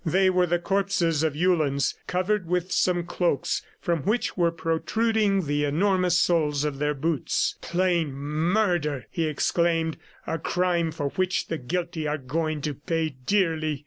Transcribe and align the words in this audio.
They 0.03 0.31
were 0.31 0.47
the 0.47 0.57
corpses 0.57 1.21
of 1.21 1.35
Uhlans, 1.35 1.93
covered 2.07 2.47
with 2.47 2.71
some 2.71 3.03
cloaks 3.03 3.61
from 3.79 3.99
which 4.01 4.35
were 4.35 4.49
protruding 4.49 5.45
the 5.45 5.63
enormous 5.63 6.17
soles 6.17 6.63
of 6.63 6.79
their 6.79 6.95
boots. 6.95 7.53
"Plain 7.61 8.11
murder!" 8.11 9.05
he 9.11 9.27
exclaimed. 9.27 9.97
"A 10.25 10.39
crime 10.39 10.91
for 10.91 11.09
which 11.09 11.49
the 11.49 11.59
guilty 11.59 12.07
are 12.07 12.17
going 12.17 12.61
to 12.61 12.73
pay 12.73 13.09
dearly!" 13.09 13.79